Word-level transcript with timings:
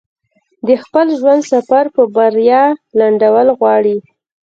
د 0.67 0.69
خپل 0.83 1.07
ژوند 1.19 1.41
سفر 1.51 1.83
په 1.95 2.01
بريا 2.15 2.63
لنډول 2.99 3.47
غواړي. 3.57 3.97